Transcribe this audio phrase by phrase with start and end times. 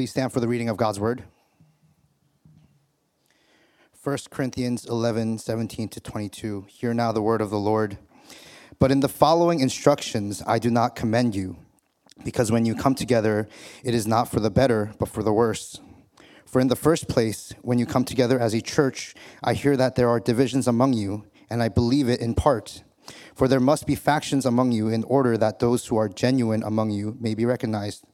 [0.00, 1.24] Please stand for the reading of God's word.
[4.02, 6.64] 1 Corinthians 11, 17 to 22.
[6.70, 7.98] Hear now the word of the Lord.
[8.78, 11.58] But in the following instructions, I do not commend you,
[12.24, 13.46] because when you come together,
[13.84, 15.78] it is not for the better, but for the worse.
[16.46, 19.14] For in the first place, when you come together as a church,
[19.44, 22.84] I hear that there are divisions among you, and I believe it in part.
[23.34, 26.90] For there must be factions among you in order that those who are genuine among
[26.90, 28.06] you may be recognized.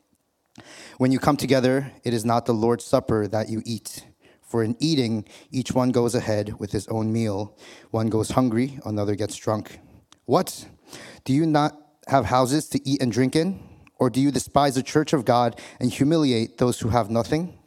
[0.98, 4.04] When you come together, it is not the Lord's Supper that you eat.
[4.42, 7.56] For in eating, each one goes ahead with his own meal.
[7.90, 9.80] One goes hungry, another gets drunk.
[10.24, 10.68] What?
[11.24, 11.72] Do you not
[12.08, 13.60] have houses to eat and drink in?
[13.98, 17.58] Or do you despise the church of God and humiliate those who have nothing?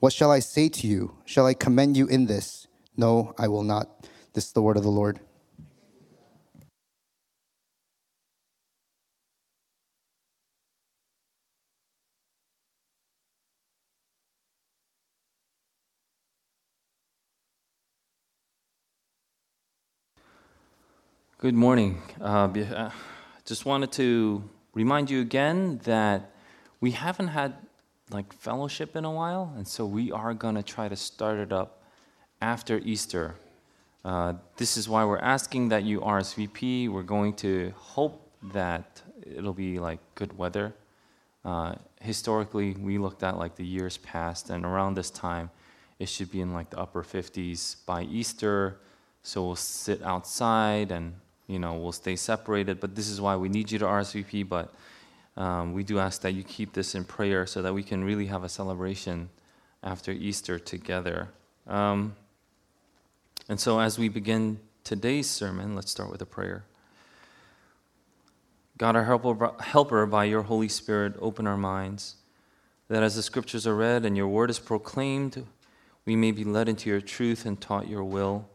[0.00, 1.16] What shall I say to you?
[1.24, 2.66] Shall I commend you in this?
[2.96, 4.06] No, I will not.
[4.34, 5.20] This is the word of the Lord.
[21.40, 22.02] Good morning.
[22.20, 22.90] Uh, uh,
[23.44, 24.42] just wanted to
[24.74, 26.32] remind you again that
[26.80, 27.54] we haven't had
[28.10, 31.52] like fellowship in a while, and so we are going to try to start it
[31.52, 31.84] up
[32.42, 33.36] after Easter.
[34.04, 36.88] Uh, this is why we're asking that you RSVP.
[36.88, 40.74] We're going to hope that it'll be like good weather.
[41.44, 45.50] Uh, historically, we looked at like the years past, and around this time,
[46.00, 48.80] it should be in like the upper 50s by Easter.
[49.22, 51.14] So we'll sit outside and
[51.48, 52.78] you know, we'll stay separated.
[52.78, 54.48] But this is why we need you to RSVP.
[54.48, 54.72] But
[55.36, 58.26] um, we do ask that you keep this in prayer so that we can really
[58.26, 59.30] have a celebration
[59.82, 61.28] after Easter together.
[61.66, 62.14] Um,
[63.48, 66.64] and so, as we begin today's sermon, let's start with a prayer.
[68.76, 72.16] God, our helper, helper, by your Holy Spirit, open our minds
[72.88, 75.44] that as the scriptures are read and your word is proclaimed,
[76.04, 78.48] we may be led into your truth and taught your will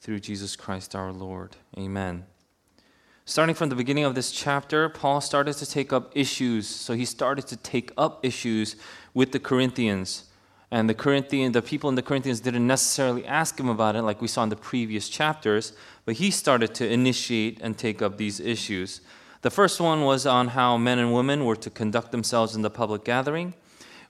[0.00, 1.56] through Jesus Christ our Lord.
[1.76, 2.24] Amen.
[3.24, 6.66] Starting from the beginning of this chapter, Paul started to take up issues.
[6.66, 8.74] So he started to take up issues
[9.14, 10.24] with the Corinthians.
[10.72, 14.20] And the Corinthian, the people in the Corinthians didn't necessarily ask him about it like
[14.20, 15.72] we saw in the previous chapters,
[16.04, 19.02] but he started to initiate and take up these issues.
[19.42, 22.70] The first one was on how men and women were to conduct themselves in the
[22.70, 23.54] public gathering.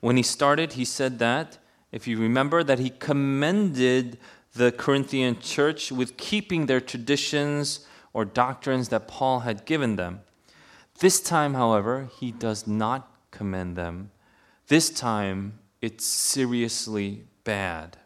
[0.00, 1.58] When he started, he said that,
[1.90, 4.18] if you remember, that he commended
[4.54, 10.20] the Corinthian church with keeping their traditions or doctrines that Paul had given them.
[10.98, 14.10] This time, however, he does not commend them.
[14.68, 17.96] This time, it's seriously bad,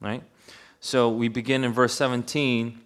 [0.00, 0.22] right?
[0.80, 2.80] So we begin in verse 17.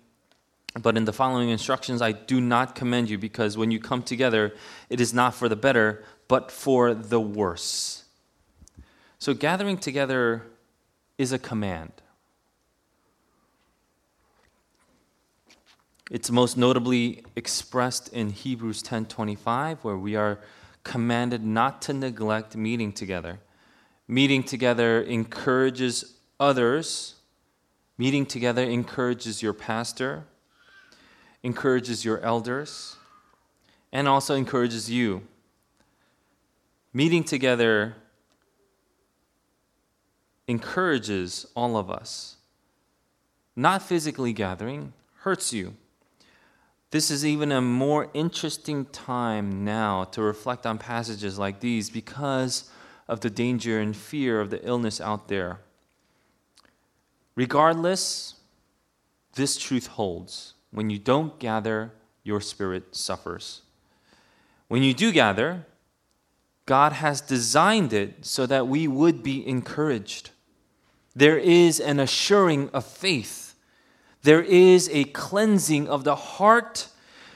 [0.80, 4.54] But in the following instructions, I do not commend you because when you come together,
[4.90, 8.04] it is not for the better, but for the worse.
[9.20, 10.42] So gathering together
[11.16, 11.92] is a command.
[16.10, 20.38] It's most notably expressed in Hebrews 10:25 where we are
[20.82, 23.40] commanded not to neglect meeting together.
[24.06, 27.14] Meeting together encourages others.
[27.96, 30.24] Meeting together encourages your pastor,
[31.42, 32.96] encourages your elders,
[33.92, 35.26] and also encourages you.
[36.92, 37.94] Meeting together
[40.46, 42.36] encourages all of us.
[43.56, 45.76] Not physically gathering hurts you.
[46.94, 52.70] This is even a more interesting time now to reflect on passages like these because
[53.08, 55.58] of the danger and fear of the illness out there.
[57.34, 58.36] Regardless,
[59.32, 60.54] this truth holds.
[60.70, 61.90] When you don't gather,
[62.22, 63.62] your spirit suffers.
[64.68, 65.66] When you do gather,
[66.64, 70.30] God has designed it so that we would be encouraged.
[71.16, 73.53] There is an assuring of faith
[74.24, 76.88] there is a cleansing of the heart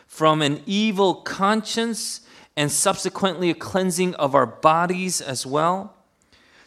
[0.07, 2.23] from an evil conscience
[2.57, 5.95] and subsequently a cleansing of our bodies as well.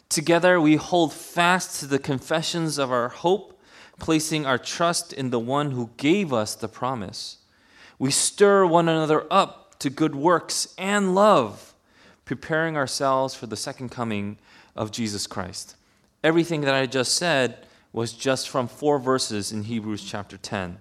[0.09, 3.59] Together, we hold fast to the confessions of our hope,
[3.97, 7.37] placing our trust in the one who gave us the promise.
[7.97, 11.73] We stir one another up to good works and love,
[12.25, 14.37] preparing ourselves for the second coming
[14.75, 15.75] of Jesus Christ.
[16.23, 20.79] Everything that I just said was just from four verses in Hebrews chapter 10.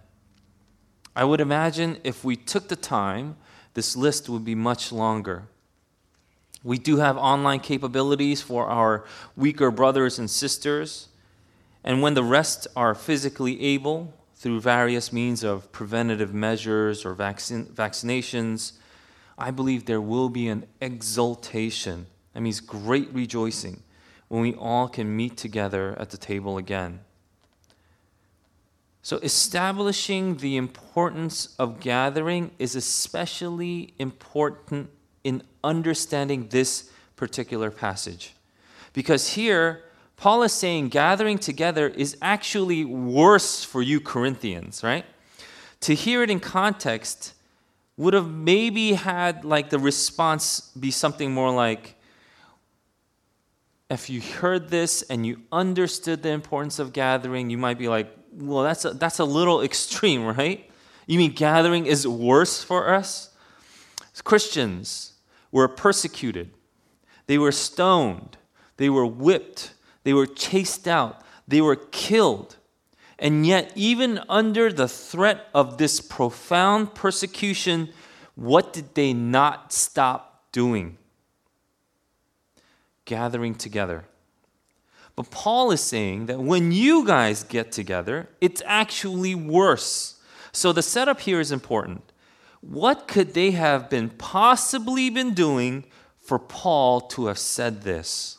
[1.16, 3.36] I would imagine if we took the time,
[3.74, 5.44] this list would be much longer.
[6.62, 9.04] We do have online capabilities for our
[9.36, 11.08] weaker brothers and sisters,
[11.82, 17.66] and when the rest are physically able, through various means of preventative measures or vaccine,
[17.66, 18.72] vaccinations,
[19.36, 22.06] I believe there will be an exultation.
[22.32, 23.82] That means great rejoicing
[24.30, 27.00] when we all can meet together at the table again.
[29.02, 34.88] So, establishing the importance of gathering is especially important
[35.24, 38.34] in understanding this particular passage.
[38.92, 39.82] Because here,
[40.16, 45.04] Paul is saying gathering together is actually worse for you Corinthians, right?
[45.80, 47.34] To hear it in context
[47.96, 51.96] would have maybe had like the response be something more like,
[53.90, 58.08] if you heard this and you understood the importance of gathering, you might be like,
[58.32, 60.70] well, that's a, that's a little extreme, right?
[61.06, 63.34] You mean gathering is worse for us?
[64.22, 65.14] Christians
[65.50, 66.50] were persecuted,
[67.26, 68.36] they were stoned,
[68.76, 69.72] they were whipped,
[70.04, 72.56] they were chased out, they were killed.
[73.18, 77.90] And yet, even under the threat of this profound persecution,
[78.34, 80.96] what did they not stop doing?
[83.10, 84.04] Gathering together.
[85.16, 90.20] But Paul is saying that when you guys get together, it's actually worse.
[90.52, 92.12] So the setup here is important.
[92.60, 95.86] What could they have been possibly been doing
[96.20, 98.38] for Paul to have said this?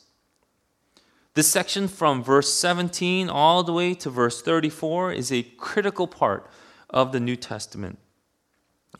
[1.33, 6.49] This section from verse 17 all the way to verse 34 is a critical part
[6.89, 7.99] of the New Testament.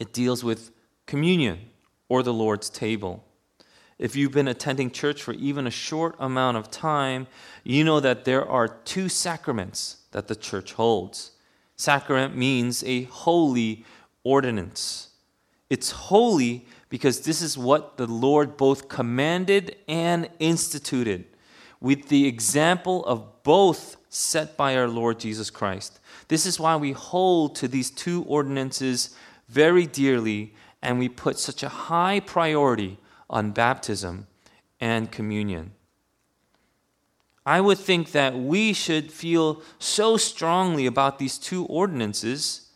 [0.02, 0.72] It deals with
[1.06, 1.60] communion
[2.10, 3.24] or the Lord's table.
[4.02, 7.28] If you've been attending church for even a short amount of time,
[7.64, 11.34] you know that there are two sacraments that the church holds.
[11.76, 13.86] Sacrament means a holy
[14.24, 15.10] ordinance.
[15.70, 21.26] It's holy because this is what the Lord both commanded and instituted,
[21.80, 26.00] with the example of both set by our Lord Jesus Christ.
[26.28, 29.16] This is why we hold to these two ordinances
[29.48, 32.98] very dearly and we put such a high priority
[33.32, 34.28] on baptism
[34.80, 35.72] and communion.
[37.46, 42.68] I would think that we should feel so strongly about these two ordinances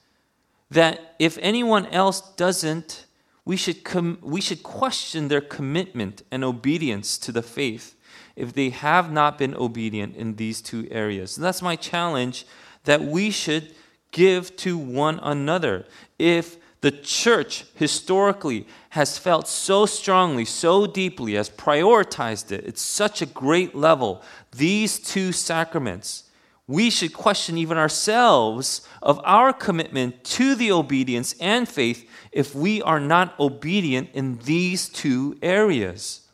[0.71, 3.05] that if anyone else doesn't,
[3.45, 7.95] we should, com- we should question their commitment and obedience to the faith
[8.35, 11.37] if they have not been obedient in these two areas.
[11.37, 12.45] And that's my challenge
[12.85, 13.75] that we should
[14.11, 15.85] give to one another.
[16.17, 22.63] If the church historically has felt so strongly, so deeply, has prioritized it.
[22.63, 24.21] It's such a great level.
[24.55, 26.25] These two sacraments,
[26.67, 32.83] we should question even ourselves of our commitment to the obedience and faith if we
[32.83, 36.27] are not obedient in these two areas.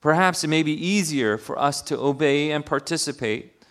[0.00, 3.64] Perhaps it may be easier for us to obey and participate,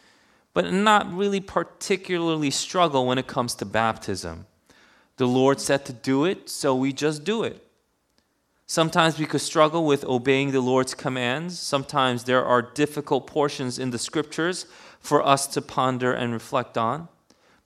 [0.54, 4.46] but not really particularly struggle when it comes to baptism.
[5.22, 7.64] The Lord said to do it, so we just do it.
[8.66, 11.60] Sometimes we could struggle with obeying the Lord's commands.
[11.60, 14.66] Sometimes there are difficult portions in the scriptures
[15.00, 17.08] for us to ponder and reflect on.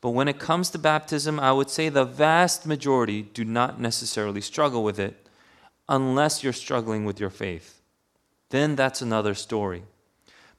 [0.01, 4.41] But when it comes to baptism, I would say the vast majority do not necessarily
[4.41, 5.29] struggle with it
[5.87, 7.79] unless you're struggling with your faith.
[8.49, 9.83] Then that's another story.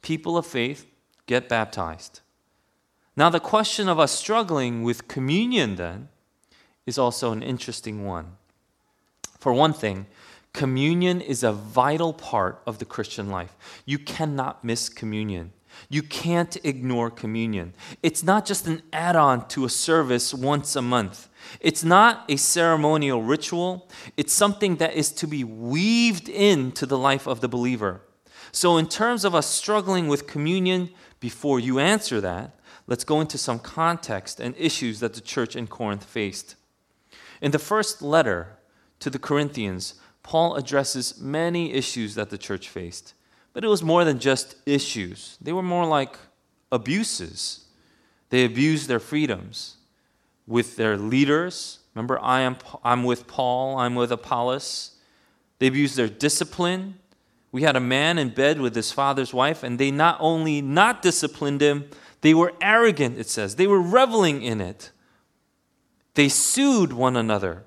[0.01, 0.87] People of faith
[1.27, 2.21] get baptized.
[3.15, 6.09] Now, the question of us struggling with communion then
[6.87, 8.37] is also an interesting one.
[9.39, 10.07] For one thing,
[10.53, 13.57] communion is a vital part of the Christian life.
[13.85, 15.53] You cannot miss communion.
[15.89, 17.75] You can't ignore communion.
[18.03, 21.29] It's not just an add on to a service once a month.
[21.61, 23.89] It's not a ceremonial ritual.
[24.17, 28.01] It's something that is to be weaved into the life of the believer.
[28.53, 33.37] So, in terms of us struggling with communion, before you answer that, let's go into
[33.37, 36.57] some context and issues that the church in Corinth faced.
[37.41, 38.59] In the first letter
[39.01, 43.15] to the Corinthians, Paul addresses many issues that the church faced.
[43.53, 46.17] But it was more than just issues, they were more like
[46.71, 47.63] abuses.
[48.29, 49.77] They abused their freedoms
[50.47, 51.79] with their leaders.
[51.95, 54.97] Remember, I am, I'm with Paul, I'm with Apollos.
[55.59, 56.99] They abused their discipline.
[57.53, 61.03] We had a man in bed with his father's wife, and they not only not
[61.03, 61.89] disciplined him,
[62.21, 63.57] they were arrogant, it says.
[63.57, 64.91] They were reveling in it.
[66.17, 67.65] They sued one another.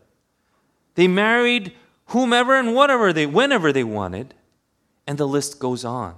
[0.96, 1.72] They married
[2.08, 4.34] whomever and whatever they whenever they wanted,
[5.08, 6.16] and the list goes on.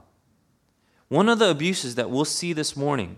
[1.10, 3.18] One of the abuses that we'll see this morning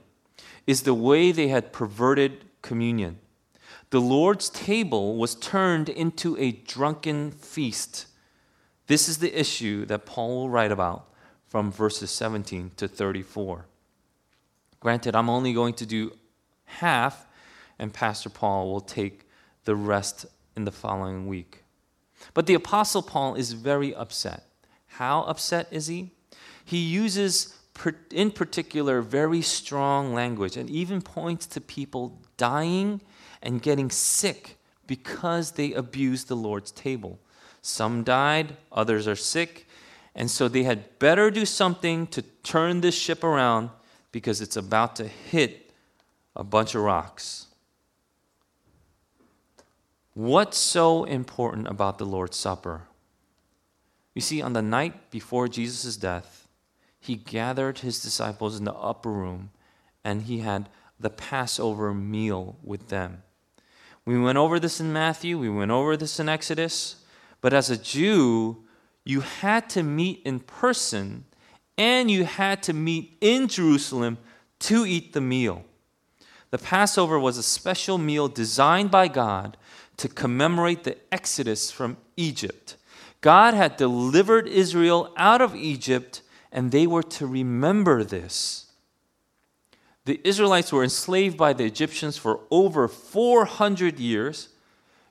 [0.65, 3.19] is the way they had perverted communion.
[3.91, 8.07] The Lord's table was turned into a drunken feast.
[8.87, 11.13] This is the issue that Paul will write about
[11.45, 13.67] from verses 17 to 34.
[14.79, 16.17] Granted, I'm only going to do
[16.65, 17.27] half
[17.83, 19.27] and Pastor Paul will take
[19.65, 20.25] the rest
[20.55, 21.63] in the following week.
[22.33, 24.45] But the Apostle Paul is very upset.
[24.87, 26.11] How upset is he?
[26.65, 27.57] he uses,
[28.11, 33.01] in particular, very strong language and even points to people dying
[33.41, 37.19] and getting sick because they abused the Lord's table.
[37.61, 39.67] Some died, others are sick,
[40.15, 43.69] and so they had better do something to turn this ship around
[44.11, 45.71] because it's about to hit
[46.35, 47.47] a bunch of rocks.
[50.13, 52.83] What's so important about the Lord's Supper?
[54.13, 56.47] You see, on the night before Jesus' death,
[56.99, 59.49] he gathered his disciples in the upper room
[60.03, 63.23] and he had the Passover meal with them.
[64.05, 66.97] We went over this in Matthew, we went over this in Exodus,
[67.41, 68.63] but as a Jew,
[69.03, 71.25] you had to meet in person
[71.77, 74.17] and you had to meet in Jerusalem
[74.59, 75.65] to eat the meal.
[76.51, 79.57] The Passover was a special meal designed by God
[79.97, 82.77] to commemorate the exodus from Egypt.
[83.21, 86.21] God had delivered Israel out of Egypt,
[86.51, 88.71] and they were to remember this.
[90.05, 94.49] The Israelites were enslaved by the Egyptians for over 400 years.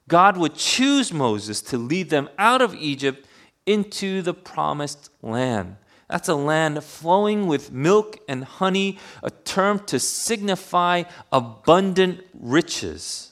[0.09, 3.27] God would choose Moses to lead them out of Egypt
[3.65, 5.77] into the promised land.
[6.11, 13.32] That's a land flowing with milk and honey, a term to signify abundant riches.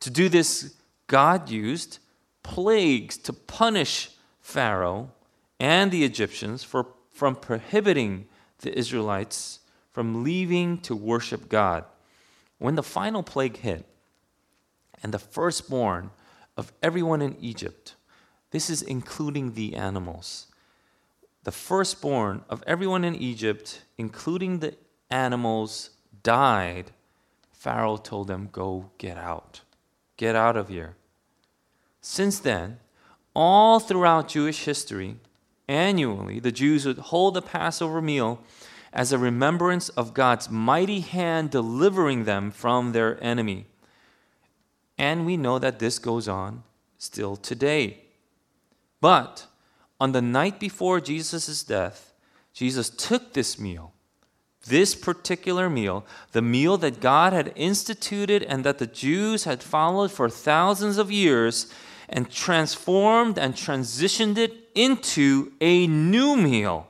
[0.00, 0.74] To do this,
[1.06, 1.98] God used
[2.42, 4.10] plagues to punish
[4.40, 5.10] Pharaoh
[5.58, 8.26] and the Egyptians for, from prohibiting
[8.60, 9.60] the Israelites
[9.96, 11.82] from leaving to worship God.
[12.58, 13.86] When the final plague hit,
[15.02, 16.10] and the firstborn
[16.54, 17.94] of everyone in Egypt,
[18.50, 20.48] this is including the animals,
[21.44, 24.74] the firstborn of everyone in Egypt, including the
[25.10, 25.88] animals,
[26.22, 26.90] died,
[27.52, 29.62] Pharaoh told them, Go get out.
[30.16, 30.96] Get out of here.
[32.00, 32.78] Since then,
[33.34, 35.16] all throughout Jewish history,
[35.68, 38.40] annually, the Jews would hold the Passover meal
[38.92, 43.66] as a remembrance of God's mighty hand delivering them from their enemy.
[44.96, 46.62] And we know that this goes on
[46.96, 48.04] still today.
[49.00, 49.46] But
[50.00, 52.14] on the night before Jesus' death,
[52.54, 53.92] Jesus took this meal,
[54.66, 60.12] this particular meal, the meal that God had instituted and that the Jews had followed
[60.12, 61.72] for thousands of years,
[62.08, 66.86] and transformed and transitioned it into a new meal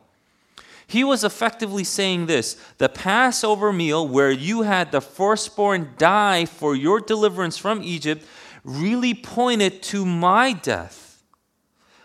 [0.86, 6.74] he was effectively saying this the Passover meal, where you had the firstborn die for
[6.74, 8.24] your deliverance from Egypt,
[8.64, 11.22] really pointed to my death.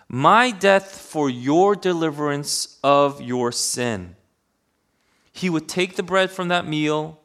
[0.07, 4.15] My death for your deliverance of your sin.
[5.31, 7.19] He would take the bread from that meal,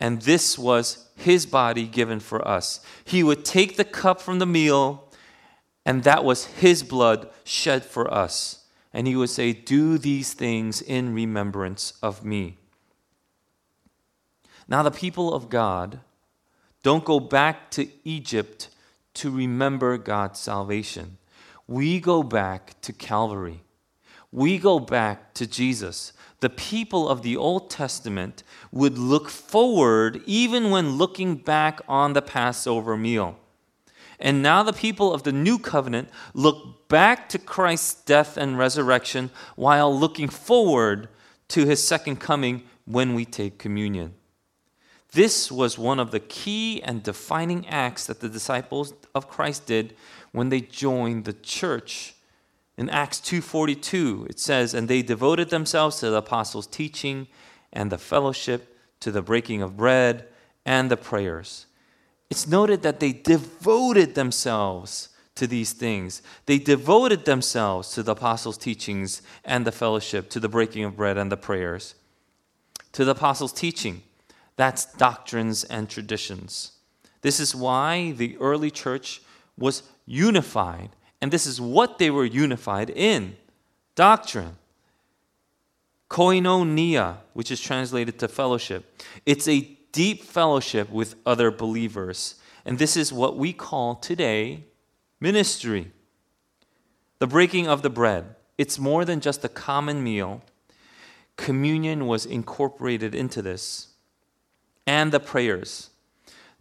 [0.00, 2.80] and this was his body given for us.
[3.04, 5.08] He would take the cup from the meal,
[5.84, 10.82] and that was his blood shed for us and he would say, Do these things
[10.82, 12.58] in remembrance of me.
[14.68, 16.00] Now, the people of God
[16.82, 18.68] don't go back to Egypt
[19.14, 21.18] to remember God's salvation.
[21.66, 23.62] We go back to Calvary.
[24.30, 26.12] We go back to Jesus.
[26.42, 32.20] The people of the Old Testament would look forward even when looking back on the
[32.20, 33.38] Passover meal.
[34.18, 39.30] And now the people of the new covenant look back to Christ's death and resurrection
[39.54, 41.08] while looking forward
[41.46, 44.14] to his second coming when we take communion.
[45.12, 49.94] This was one of the key and defining acts that the disciples of Christ did
[50.32, 52.16] when they joined the church.
[52.76, 57.28] In Acts 2:42 it says and they devoted themselves to the apostles' teaching
[57.72, 60.26] and the fellowship to the breaking of bread
[60.64, 61.66] and the prayers
[62.32, 66.22] it's noted that they devoted themselves to these things.
[66.46, 71.18] They devoted themselves to the apostles' teachings and the fellowship, to the breaking of bread
[71.18, 71.94] and the prayers.
[72.92, 74.02] To the apostles' teaching,
[74.56, 76.72] that's doctrines and traditions.
[77.20, 79.20] This is why the early church
[79.58, 80.88] was unified,
[81.22, 83.36] and this is what they were unified in
[83.94, 84.56] doctrine.
[86.10, 89.00] Koinonia, which is translated to fellowship.
[89.24, 92.34] It's a deep fellowship with other believers.
[92.66, 94.64] And this is what we call today
[95.20, 95.92] ministry.
[97.20, 98.34] The breaking of the bread.
[98.58, 100.42] It's more than just a common meal.
[101.36, 103.88] Communion was incorporated into this.
[104.88, 105.90] And the prayers.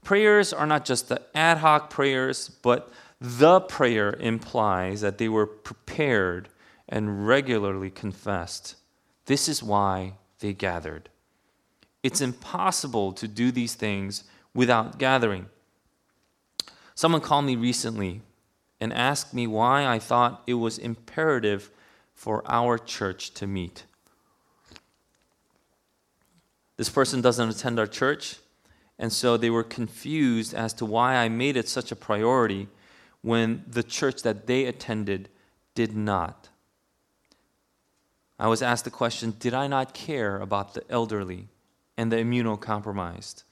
[0.03, 5.45] Prayers are not just the ad hoc prayers, but the prayer implies that they were
[5.45, 6.49] prepared
[6.89, 8.75] and regularly confessed.
[9.27, 11.07] This is why they gathered.
[12.01, 14.23] It's impossible to do these things
[14.55, 15.45] without gathering.
[16.95, 18.21] Someone called me recently
[18.79, 21.69] and asked me why I thought it was imperative
[22.15, 23.85] for our church to meet.
[26.75, 28.37] This person doesn't attend our church,
[28.97, 32.67] and so they were confused as to why I made it such a priority
[33.21, 35.29] when the church that they attended
[35.75, 36.49] did not.
[38.39, 41.49] I was asked the question Did I not care about the elderly
[41.97, 43.43] and the immunocompromised?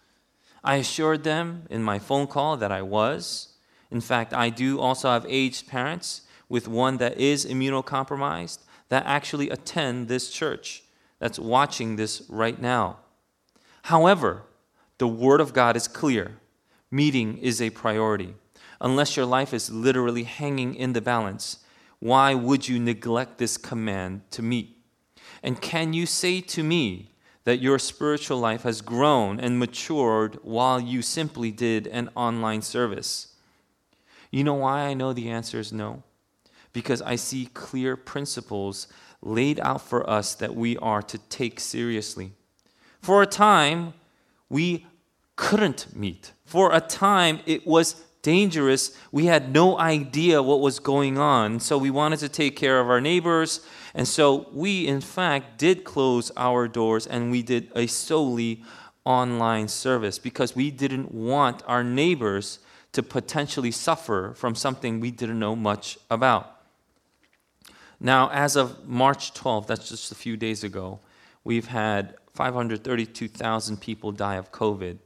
[0.64, 3.50] I assured them in my phone call that I was.
[3.92, 8.60] In fact, I do also have aged parents with one that is immunocompromised
[8.90, 10.84] that actually attend this church,
[11.20, 12.98] that's watching this right now.
[13.84, 14.44] However,
[14.98, 16.40] the Word of God is clear
[16.92, 18.34] meeting is a priority.
[18.82, 21.60] Unless your life is literally hanging in the balance,
[22.00, 24.78] why would you neglect this command to meet?
[25.44, 27.12] And can you say to me
[27.44, 33.36] that your spiritual life has grown and matured while you simply did an online service?
[34.32, 36.04] You know why I know the answer is no?
[36.72, 38.88] Because I see clear principles
[39.22, 42.34] laid out for us that we are to take seriously.
[43.02, 43.94] For a time,
[44.50, 44.86] we
[45.36, 46.34] couldn't meet.
[46.46, 48.96] For a time, it was dangerous.
[49.12, 51.60] We had no idea what was going on.
[51.60, 53.62] So we wanted to take care of our neighbors.
[53.94, 58.64] And so we, in fact, did close our doors and we did a solely
[59.06, 62.60] online service because we didn't want our neighbors
[62.92, 66.60] to potentially suffer from something we didn't know much about.
[68.00, 71.00] Now, as of March 12th, that's just a few days ago,
[71.44, 74.98] we've had 532,000 people die of COVID.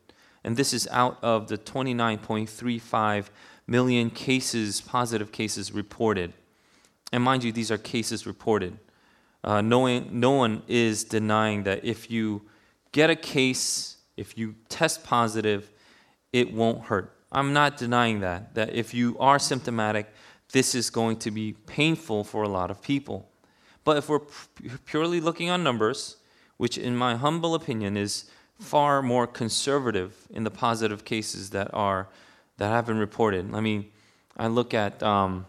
[0.44, 3.28] And this is out of the 29.35
[3.68, 6.34] million cases, positive cases reported.
[7.12, 8.78] And mind you, these are cases reported.
[9.44, 12.42] Uh, no, no one is denying that if you
[12.92, 15.72] get a case, if you test positive,
[16.32, 17.16] it won't hurt.
[17.32, 20.14] I'm not denying that, that if you are symptomatic,
[20.52, 23.30] this is going to be painful for a lot of people.
[23.84, 24.22] But if we're
[24.86, 26.18] purely looking on numbers,
[26.58, 28.26] which in my humble opinion is
[28.60, 32.08] far more conservative in the positive cases that are
[32.58, 33.54] that have been reported.
[33.54, 33.86] I mean,
[34.38, 35.46] I look at um,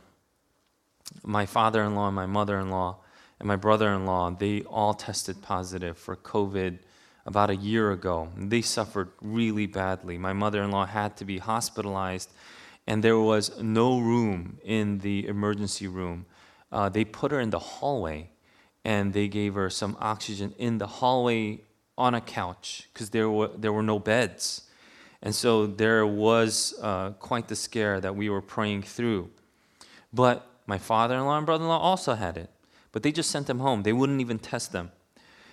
[1.23, 2.97] my father-in-law and my mother-in-law
[3.39, 4.37] and my brother-in-law.
[4.39, 6.79] They all tested positive for COVID
[7.27, 8.29] about a year ago.
[8.37, 10.19] They suffered really badly.
[10.19, 12.31] My mother-in-law had to be hospitalized,
[12.87, 16.27] and there was no room in the emergency room.
[16.73, 18.31] Uh, they put her in the hallway,
[18.85, 21.61] and they gave her some oxygen in the hallway
[21.97, 24.63] on a couch because there were, there were no beds.
[25.23, 29.31] And so there was uh, quite the scare that we were praying through.
[30.13, 32.51] But my father in law and brother in law also had it,
[32.93, 33.83] but they just sent them home.
[33.83, 34.93] They wouldn't even test them.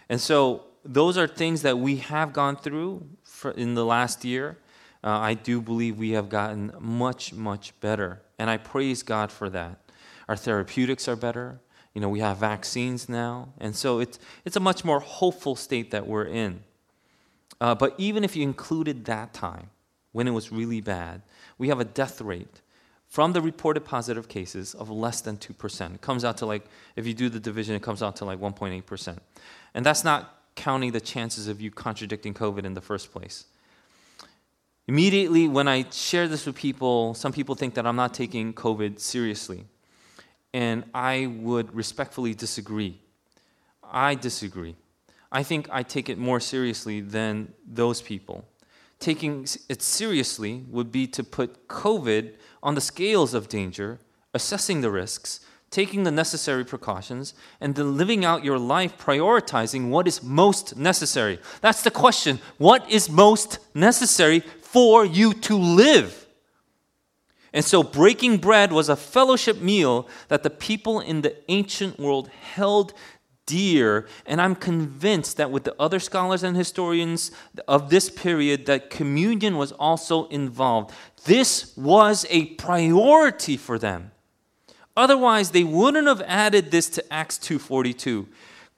[0.09, 3.07] And so those are things that we have gone through
[3.55, 4.57] in the last year.
[5.03, 8.21] Uh, I do believe we have gotten much, much better.
[8.37, 9.79] And I praise God for that.
[10.27, 11.59] Our therapeutics are better.
[11.93, 13.49] You know, we have vaccines now.
[13.59, 16.63] And so it's, it's a much more hopeful state that we're in.
[17.59, 19.69] Uh, but even if you included that time,
[20.13, 21.21] when it was really bad,
[21.57, 22.61] we have a death rate
[23.07, 25.95] from the reported positive cases of less than 2%.
[25.95, 28.39] It comes out to like, if you do the division, it comes out to like
[28.39, 29.17] 1.8%.
[29.73, 33.45] And that's not counting the chances of you contradicting COVID in the first place.
[34.87, 38.99] Immediately, when I share this with people, some people think that I'm not taking COVID
[38.99, 39.65] seriously
[40.53, 42.99] and I would respectfully disagree.
[43.83, 44.75] I disagree.
[45.31, 48.45] I think I take it more seriously than those people.
[48.99, 53.99] Taking it seriously would be to put COVID on the scales of danger,
[54.33, 55.39] assessing the risks,
[55.71, 61.39] taking the necessary precautions, and then living out your life prioritizing what is most necessary.
[61.61, 62.39] That's the question.
[62.57, 66.20] What is most necessary for you to live?
[67.53, 72.29] And so, breaking bread was a fellowship meal that the people in the ancient world
[72.29, 72.93] held
[73.45, 74.07] dear.
[74.25, 77.31] And I'm convinced that with the other scholars and historians
[77.67, 80.93] of this period, that communion was also involved.
[81.25, 84.11] This was a priority for them.
[84.95, 88.27] Otherwise, they wouldn't have added this to Acts 2:42,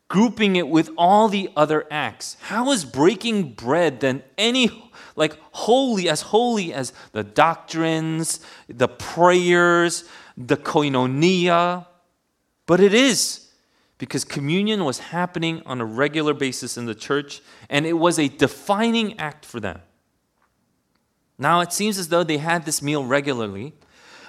[0.08, 2.38] grouping it with all the other acts.
[2.42, 10.06] How is breaking bread then any like holy, as holy as the doctrines, the prayers,
[10.38, 11.88] the koinonia.
[12.66, 13.48] But it is
[13.98, 18.28] because communion was happening on a regular basis in the church and it was a
[18.28, 19.82] defining act for them.
[21.38, 23.74] Now it seems as though they had this meal regularly.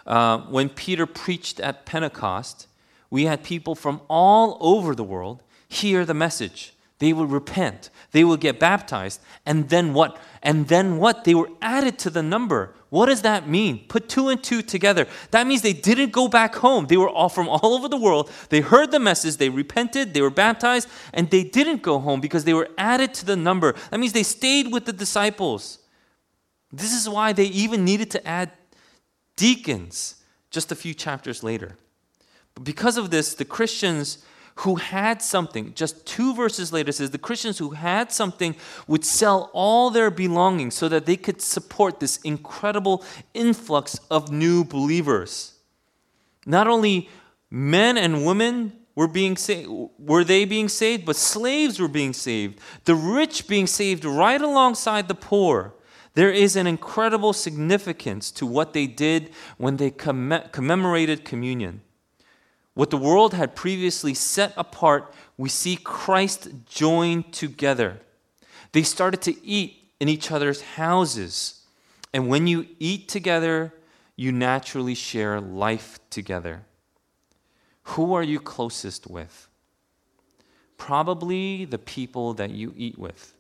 [0.06, 2.66] Uh, when Peter preached at Pentecost,
[3.10, 6.73] we had people from all over the world hear the message
[7.04, 7.90] They would repent.
[8.12, 9.20] They would get baptized.
[9.44, 10.18] And then what?
[10.42, 11.24] And then what?
[11.24, 12.74] They were added to the number.
[12.88, 13.84] What does that mean?
[13.88, 15.06] Put two and two together.
[15.30, 16.86] That means they didn't go back home.
[16.86, 18.30] They were all from all over the world.
[18.48, 22.44] They heard the message, they repented, they were baptized, and they didn't go home because
[22.44, 23.74] they were added to the number.
[23.90, 25.80] That means they stayed with the disciples.
[26.72, 28.50] This is why they even needed to add
[29.36, 31.76] deacons just a few chapters later.
[32.54, 34.24] But because of this, the Christians
[34.58, 38.54] who had something, just two verses later says, the Christians who had something
[38.86, 44.64] would sell all their belongings so that they could support this incredible influx of new
[44.64, 45.54] believers.
[46.46, 47.08] Not only
[47.50, 52.60] men and women were being saved, were they being saved, but slaves were being saved.
[52.84, 55.74] The rich being saved right alongside the poor.
[56.14, 61.80] There is an incredible significance to what they did when they commemorated communion.
[62.74, 68.00] What the world had previously set apart, we see Christ joined together.
[68.72, 71.62] They started to eat in each other's houses.
[72.12, 73.72] And when you eat together,
[74.16, 76.62] you naturally share life together.
[77.84, 79.48] Who are you closest with?
[80.76, 83.34] Probably the people that you eat with.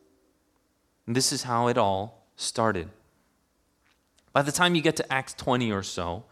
[1.06, 2.88] And this is how it all started.
[4.32, 6.24] By the time you get to Acts 20 or so,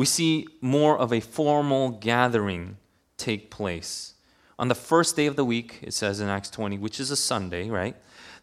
[0.00, 2.78] we see more of a formal gathering
[3.18, 4.14] take place.
[4.58, 7.16] On the first day of the week, it says in Acts 20, which is a
[7.16, 7.94] Sunday, right?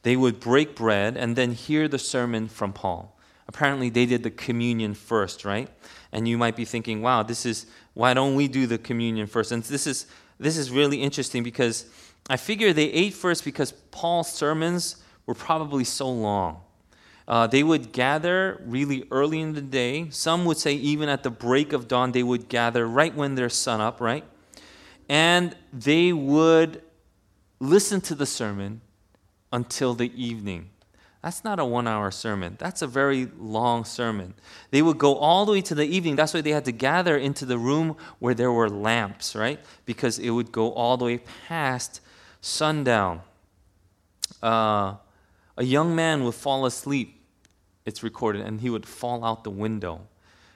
[0.04, 3.18] They would break bread and then hear the sermon from Paul.
[3.48, 5.68] Apparently, they did the communion first, right?
[6.12, 7.66] And you might be thinking, wow, this is,
[7.96, 9.52] why don't we do the communion first?
[9.52, 10.06] And this is,
[10.40, 11.88] this is really interesting because
[12.30, 16.62] I figure they ate first because Paul's sermons were probably so long.
[17.28, 20.10] Uh, they would gather really early in the day.
[20.12, 23.56] Some would say even at the break of dawn, they would gather right when there's
[23.56, 24.24] sun up, right?
[25.10, 26.82] And they would
[27.60, 28.82] listen to the sermon
[29.52, 30.70] until the evening.
[31.22, 32.56] That's not a one hour sermon.
[32.60, 34.34] That's a very long sermon.
[34.72, 36.16] They would go all the way to the evening.
[36.16, 39.60] That's why they had to gather into the room where there were lamps, right?
[39.86, 42.00] Because it would go all the way past
[42.40, 43.22] sundown.
[44.42, 44.96] Uh,
[45.58, 47.17] a young man would fall asleep
[47.88, 50.02] it's recorded, and he would fall out the window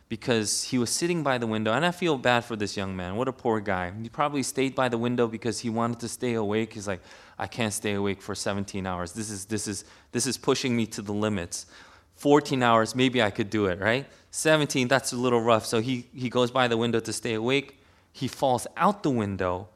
[0.09, 1.71] because he was sitting by the window.
[1.71, 3.15] And I feel bad for this young man.
[3.15, 3.93] What a poor guy.
[4.01, 6.73] He probably stayed by the window because he wanted to stay awake.
[6.73, 6.99] He's like,
[7.39, 9.13] I can't stay awake for 17 hours.
[9.13, 11.67] This is, this is, this is pushing me to the limits.
[12.15, 14.05] 14 hours, maybe I could do it, right?
[14.31, 15.65] 17, that's a little rough.
[15.65, 17.79] So he, he goes by the window to stay awake.
[18.11, 19.69] He falls out the window.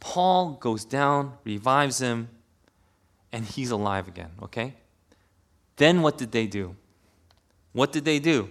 [0.00, 2.30] Paul goes down, revives him,
[3.30, 4.76] and he's alive again, okay?
[5.76, 6.76] Then what did they do?
[7.72, 8.50] What did they do?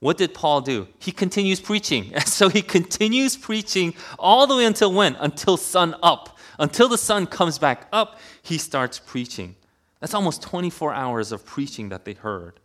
[0.00, 0.86] What did Paul do?
[1.00, 2.12] He continues preaching.
[2.14, 5.16] And So he continues preaching all the way until when?
[5.16, 6.38] Until sun up.
[6.58, 9.56] Until the sun comes back up, he starts preaching.
[10.00, 12.60] That's almost 24 hours of preaching that they heard.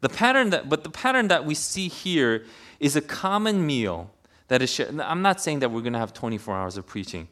[0.00, 2.44] The pattern that, but the pattern that we see here
[2.78, 4.12] is a common meal
[4.48, 4.98] that is shared.
[5.00, 7.28] I'm not saying that we're going to have 24 hours of preaching.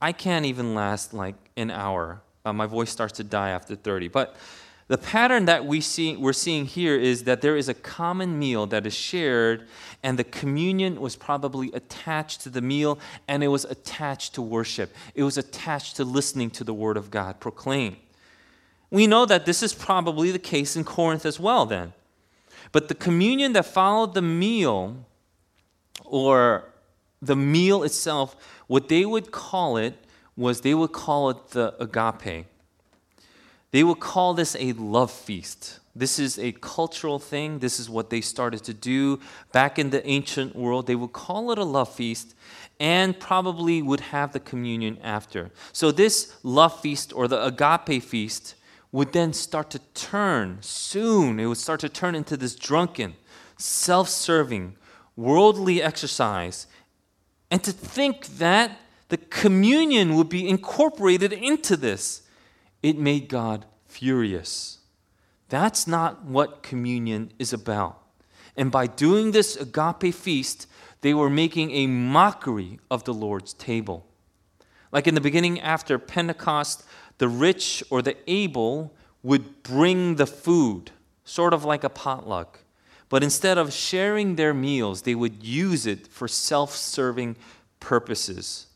[0.00, 2.22] I can't even last like an hour.
[2.44, 4.08] Uh, my voice starts to die after 30.
[4.08, 4.36] But
[4.88, 8.66] the pattern that we see, we're seeing here is that there is a common meal
[8.66, 9.66] that is shared,
[10.02, 14.94] and the communion was probably attached to the meal, and it was attached to worship.
[15.14, 17.96] It was attached to listening to the Word of God proclaimed.
[18.90, 21.92] We know that this is probably the case in Corinth as well, then.
[22.70, 25.04] But the communion that followed the meal,
[26.04, 26.64] or
[27.20, 28.36] the meal itself,
[28.68, 29.94] what they would call it
[30.36, 32.46] was they would call it the agape.
[33.76, 35.80] They would call this a love feast.
[35.94, 37.58] This is a cultural thing.
[37.58, 39.20] This is what they started to do
[39.52, 40.86] back in the ancient world.
[40.86, 42.34] They would call it a love feast
[42.80, 45.50] and probably would have the communion after.
[45.74, 48.54] So, this love feast or the agape feast
[48.92, 51.38] would then start to turn soon.
[51.38, 53.14] It would start to turn into this drunken,
[53.58, 54.76] self serving,
[55.16, 56.66] worldly exercise.
[57.50, 62.22] And to think that the communion would be incorporated into this
[62.82, 64.78] it made God furious.
[65.48, 68.02] That's not what communion is about.
[68.56, 70.66] And by doing this agape feast,
[71.02, 74.06] they were making a mockery of the Lord's table.
[74.92, 76.84] Like in the beginning, after Pentecost,
[77.18, 80.90] the rich or the able would bring the food,
[81.24, 82.60] sort of like a potluck.
[83.08, 87.36] But instead of sharing their meals, they would use it for self serving
[87.78, 88.66] purposes.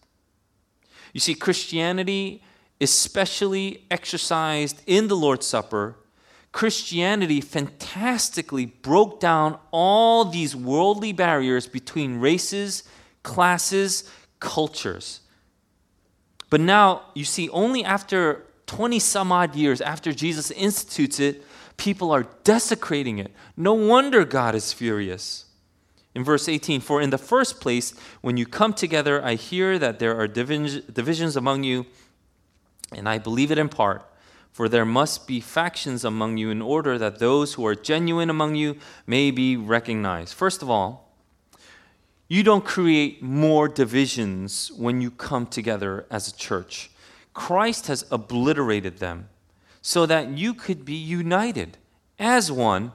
[1.12, 2.42] You see, Christianity
[2.80, 5.96] especially exercised in the Lord's Supper,
[6.52, 12.82] Christianity fantastically broke down all these worldly barriers between races,
[13.22, 15.20] classes, cultures.
[16.48, 21.44] But now you see, only after 20 some odd years after Jesus institutes it,
[21.76, 23.30] people are desecrating it.
[23.56, 25.44] No wonder God is furious.
[26.14, 30.00] In verse 18, for in the first place, when you come together, I hear that
[30.00, 31.86] there are divisions among you,
[32.92, 34.04] and I believe it in part.
[34.52, 38.56] For there must be factions among you in order that those who are genuine among
[38.56, 38.76] you
[39.06, 40.34] may be recognized.
[40.34, 41.08] First of all,
[42.28, 46.90] you don't create more divisions when you come together as a church.
[47.32, 49.28] Christ has obliterated them
[49.82, 51.76] so that you could be united
[52.18, 52.92] as one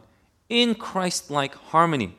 [0.50, 2.18] in Christ like harmony.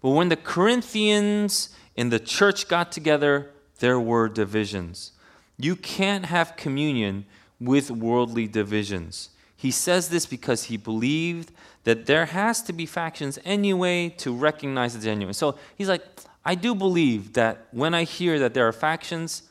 [0.00, 5.12] But when the Corinthians in the church got together, there were divisions.
[5.56, 7.26] You can't have communion
[7.60, 9.30] with worldly divisions.
[9.56, 11.52] He says this because he believed
[11.84, 15.34] that there has to be factions anyway to recognize the genuine.
[15.34, 16.02] So he's like,
[16.44, 19.42] I do believe that when I hear that there are factions,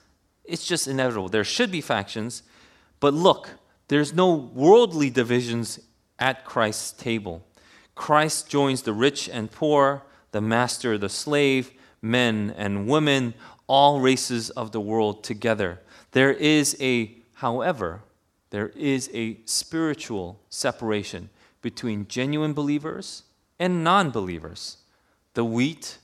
[0.43, 1.29] it's just inevitable.
[1.29, 2.43] There should be factions,
[2.99, 3.49] but look,
[3.87, 5.79] there's no worldly divisions
[6.19, 7.45] at Christ's table.
[7.95, 13.33] Christ joins the rich and poor, the master, the slave, men and women,
[13.67, 15.79] all races of the world together.
[16.13, 18.01] There is a, however,
[18.51, 21.29] there is a spiritual separation
[21.61, 23.23] between genuine believers
[23.59, 24.77] and non believers.
[25.33, 25.97] The wheat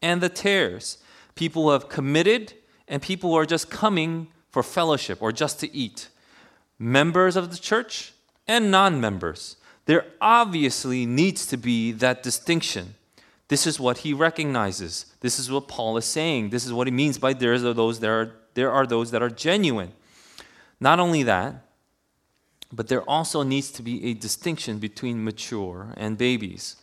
[0.00, 0.98] and the tares.
[1.34, 2.54] People who have committed
[2.88, 6.08] and people who are just coming for fellowship or just to eat.
[6.78, 8.12] Members of the church
[8.48, 9.56] and non members.
[9.84, 12.94] There obviously needs to be that distinction.
[13.48, 15.06] This is what he recognizes.
[15.20, 16.50] This is what Paul is saying.
[16.50, 19.22] This is what he means by there are those that are, there are those that
[19.22, 19.92] are genuine.
[20.80, 21.66] Not only that,
[22.72, 26.76] but there also needs to be a distinction between mature and babies.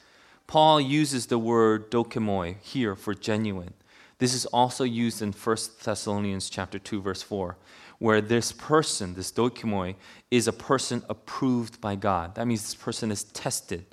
[0.48, 3.74] Paul uses the word dokimoi here for genuine.
[4.20, 7.56] This is also used in 1 Thessalonians chapter 2 verse 4
[8.00, 9.96] where this person, this dokimoi,
[10.32, 12.36] is a person approved by God.
[12.36, 13.86] That means this person is tested.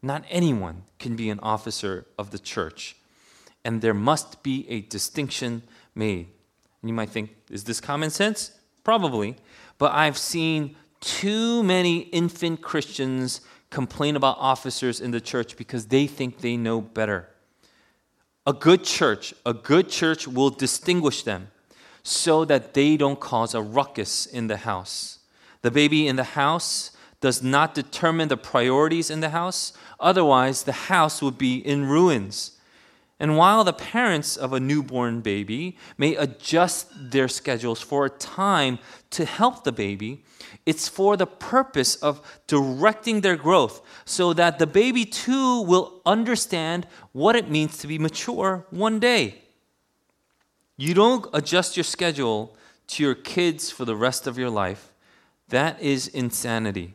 [0.00, 2.96] Not anyone can be an officer of the church.
[3.64, 5.62] And there must be a distinction
[5.94, 6.28] made.
[6.82, 8.52] You might think, is this common sense?
[8.84, 9.36] Probably.
[9.78, 16.06] But I've seen too many infant Christians complain about officers in the church because they
[16.06, 17.28] think they know better.
[18.46, 21.48] A good church, a good church will distinguish them
[22.02, 25.18] so that they don't cause a ruckus in the house.
[25.60, 30.72] The baby in the house does not determine the priorities in the house, otherwise, the
[30.72, 32.57] house would be in ruins.
[33.20, 38.78] And while the parents of a newborn baby may adjust their schedules for a time
[39.10, 40.22] to help the baby,
[40.64, 46.86] it's for the purpose of directing their growth so that the baby too will understand
[47.12, 49.42] what it means to be mature one day.
[50.76, 52.56] You don't adjust your schedule
[52.88, 54.92] to your kids for the rest of your life.
[55.48, 56.94] That is insanity.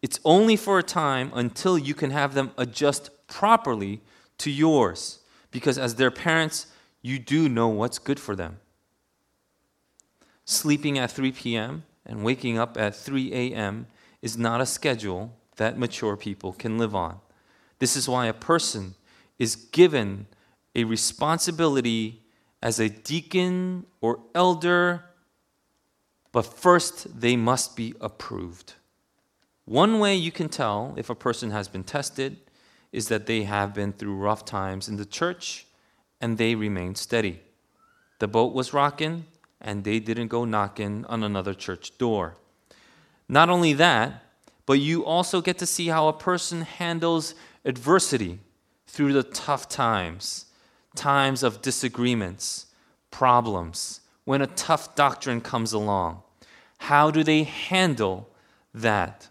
[0.00, 4.00] It's only for a time until you can have them adjust properly
[4.38, 5.19] to yours
[5.50, 6.66] because as their parents,
[7.02, 8.58] you do know what's good for them.
[10.44, 13.86] Sleeping at 3 p.m and waking up at 3 a.m.
[14.22, 17.20] is not a schedule that mature people can live on.
[17.78, 18.94] This is why a person
[19.38, 20.26] is given
[20.74, 22.22] a responsibility
[22.62, 25.04] as a deacon or elder,
[26.32, 28.74] but first they must be approved.
[29.64, 32.38] One way you can tell if a person has been tested
[32.92, 35.66] is that they have been through rough times in the church
[36.20, 37.40] and they remain steady.
[38.18, 39.24] The boat was rocking,
[39.60, 42.36] and they didn't go knocking on another church door.
[43.28, 44.24] Not only that,
[44.66, 48.38] but you also get to see how a person handles adversity
[48.86, 50.46] through the tough times,
[50.94, 52.66] times of disagreements,
[53.10, 56.22] problems, when a tough doctrine comes along.
[56.78, 58.28] How do they handle
[58.74, 59.28] that?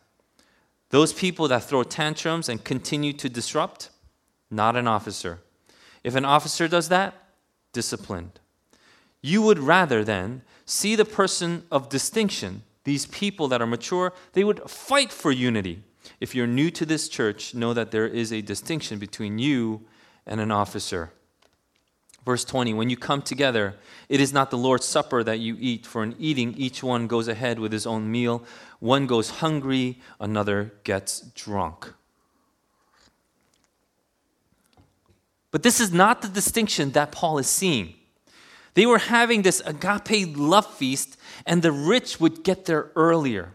[0.90, 3.90] Those people that throw tantrums and continue to disrupt,
[4.50, 5.40] not an officer.
[6.04, 7.14] If an officer does that,
[7.74, 8.40] disciplined.
[9.22, 14.44] You would rather then see the person of distinction, these people that are mature, they
[14.44, 15.84] would fight for unity.
[16.20, 19.86] If you're new to this church, know that there is a distinction between you
[20.26, 21.12] and an officer.
[22.26, 23.76] Verse 20 When you come together,
[24.08, 27.28] it is not the Lord's Supper that you eat, for in eating, each one goes
[27.28, 28.44] ahead with his own meal.
[28.80, 31.94] One goes hungry, another gets drunk.
[35.52, 37.96] But this is not the distinction that Paul is seeing.
[38.76, 43.54] They were having this agape love feast, and the rich would get there earlier.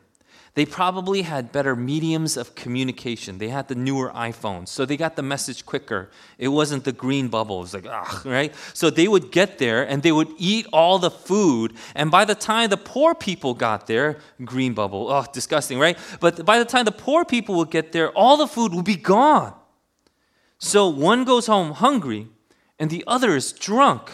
[0.54, 3.38] They probably had better mediums of communication.
[3.38, 6.10] They had the newer iPhones, so they got the message quicker.
[6.38, 7.58] It wasn't the green bubble.
[7.58, 8.54] It was like, ugh, right?
[8.72, 11.74] So they would get there and they would eat all the food.
[11.96, 15.98] And by the time the poor people got there, green bubble, oh, disgusting, right?
[16.20, 18.96] But by the time the poor people would get there, all the food would be
[18.96, 19.54] gone.
[20.58, 22.28] So one goes home hungry
[22.78, 24.10] and the other is drunk.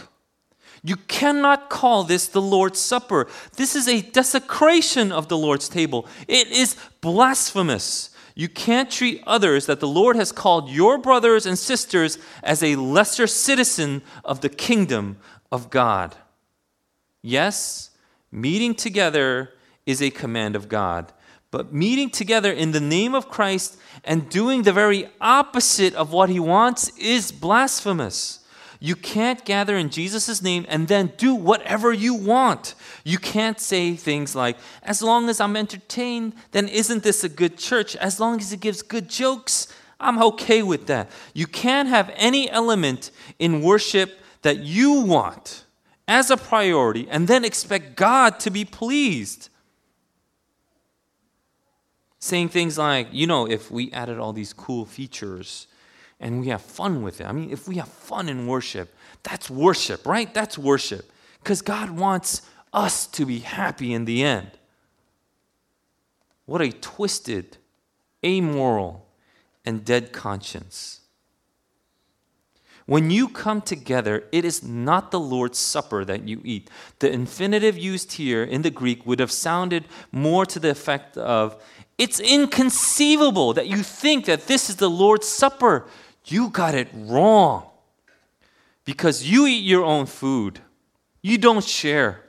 [0.82, 3.28] You cannot call this the Lord's Supper.
[3.56, 6.06] This is a desecration of the Lord's table.
[6.26, 8.10] It is blasphemous.
[8.34, 12.76] You can't treat others that the Lord has called your brothers and sisters as a
[12.76, 15.18] lesser citizen of the kingdom
[15.52, 16.16] of God.
[17.20, 17.90] Yes,
[18.32, 19.50] meeting together
[19.84, 21.12] is a command of God,
[21.50, 26.30] but meeting together in the name of Christ and doing the very opposite of what
[26.30, 28.39] he wants is blasphemous.
[28.82, 32.74] You can't gather in Jesus' name and then do whatever you want.
[33.04, 37.58] You can't say things like, as long as I'm entertained, then isn't this a good
[37.58, 37.94] church?
[37.96, 39.68] As long as it gives good jokes,
[40.00, 41.10] I'm okay with that.
[41.34, 45.66] You can't have any element in worship that you want
[46.08, 49.50] as a priority and then expect God to be pleased.
[52.18, 55.66] Saying things like, you know, if we added all these cool features,
[56.20, 57.26] and we have fun with it.
[57.26, 60.32] I mean, if we have fun in worship, that's worship, right?
[60.32, 61.10] That's worship.
[61.42, 64.50] Because God wants us to be happy in the end.
[66.44, 67.56] What a twisted,
[68.24, 69.06] amoral,
[69.64, 71.00] and dead conscience.
[72.86, 76.68] When you come together, it is not the Lord's Supper that you eat.
[76.98, 81.62] The infinitive used here in the Greek would have sounded more to the effect of
[81.98, 85.86] it's inconceivable that you think that this is the Lord's Supper.
[86.24, 87.66] You got it wrong.
[88.84, 90.60] Because you eat your own food,
[91.22, 92.22] you don't share.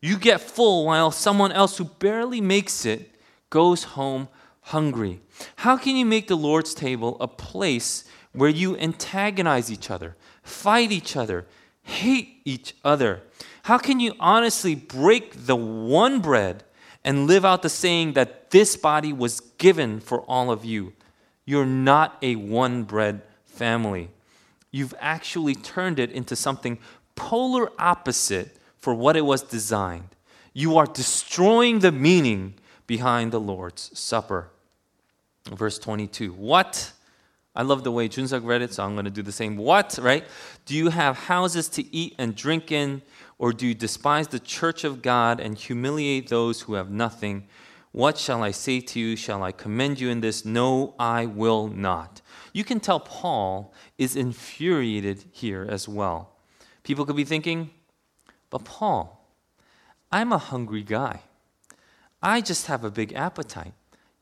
[0.00, 3.14] You get full while someone else who barely makes it
[3.50, 4.28] goes home
[4.62, 5.20] hungry.
[5.56, 10.90] How can you make the Lord's table a place where you antagonize each other, fight
[10.90, 11.46] each other,
[11.82, 13.22] hate each other?
[13.64, 16.64] How can you honestly break the one bread
[17.04, 20.94] and live out the saying that this body was given for all of you?
[21.44, 24.10] You're not a one bread family.
[24.70, 26.78] You've actually turned it into something
[27.14, 30.08] polar opposite for what it was designed.
[30.54, 32.54] You are destroying the meaning
[32.86, 34.48] behind the Lord's Supper.
[35.46, 36.32] Verse 22.
[36.32, 36.92] What?
[37.54, 39.56] I love the way Junsak read it, so I'm going to do the same.
[39.56, 40.24] What, right?
[40.64, 43.02] Do you have houses to eat and drink in,
[43.38, 47.46] or do you despise the church of God and humiliate those who have nothing?
[47.92, 49.16] What shall I say to you?
[49.16, 50.44] Shall I commend you in this?
[50.46, 52.22] No, I will not.
[52.54, 56.36] You can tell Paul is infuriated here as well.
[56.82, 57.70] People could be thinking,
[58.48, 59.28] but Paul,
[60.10, 61.20] I'm a hungry guy.
[62.22, 63.74] I just have a big appetite.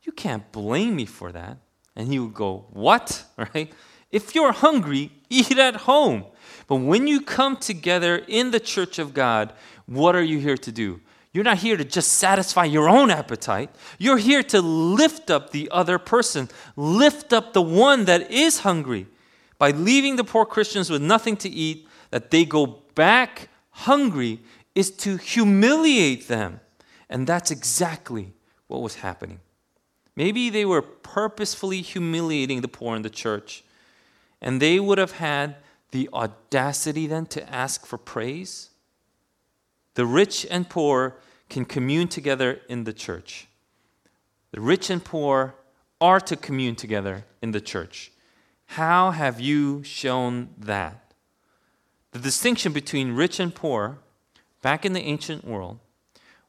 [0.03, 1.59] You can't blame me for that.
[1.95, 3.25] And he would go, What?
[3.55, 3.73] Right?
[4.11, 6.25] If you're hungry, eat at home.
[6.67, 9.53] But when you come together in the church of God,
[9.87, 11.01] what are you here to do?
[11.33, 13.71] You're not here to just satisfy your own appetite.
[13.99, 19.07] You're here to lift up the other person, lift up the one that is hungry.
[19.59, 24.41] By leaving the poor Christians with nothing to eat, that they go back hungry
[24.75, 26.61] is to humiliate them.
[27.09, 28.33] And that's exactly
[28.67, 29.41] what was happening.
[30.17, 33.63] Maybe they were purposefully humiliating the poor in the church,
[34.41, 35.57] and they would have had
[35.93, 38.70] the audacity then to ask for praise
[39.95, 41.17] the rich and poor
[41.49, 43.49] can commune together in the church.
[44.53, 45.55] The rich and poor
[46.01, 48.13] are to commune together in the church.
[48.67, 51.13] How have you shown that?
[52.13, 53.99] The distinction between rich and poor
[54.63, 55.79] back in the ancient world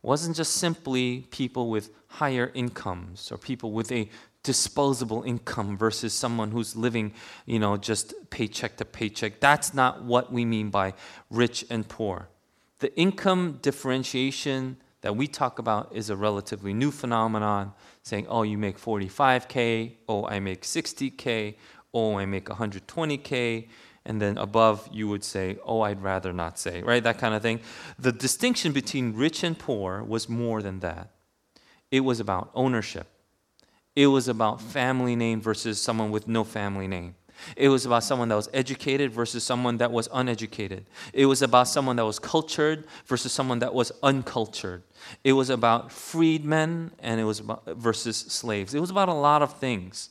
[0.01, 4.09] wasn't just simply people with higher incomes or people with a
[4.43, 7.13] disposable income versus someone who's living,
[7.45, 9.39] you know, just paycheck to paycheck.
[9.39, 10.93] That's not what we mean by
[11.29, 12.27] rich and poor
[12.81, 18.57] the income differentiation that we talk about is a relatively new phenomenon, saying, oh, you
[18.57, 21.55] make 45K, oh, I make 60K,
[21.93, 23.67] oh, I make 120K,
[24.05, 27.03] and then above you would say, oh, I'd rather not say, right?
[27.03, 27.59] That kind of thing.
[27.99, 31.09] The distinction between rich and poor was more than that.
[31.91, 33.07] It was about ownership,
[33.95, 37.15] it was about family name versus someone with no family name.
[37.55, 40.85] It was about someone that was educated versus someone that was uneducated.
[41.13, 44.83] It was about someone that was cultured versus someone that was uncultured.
[45.23, 48.73] It was about freedmen and it was about versus slaves.
[48.73, 50.09] It was about a lot of things.